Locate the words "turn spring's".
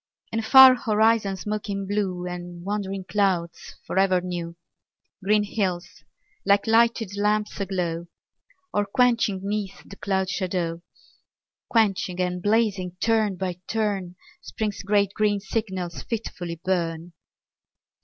13.67-14.81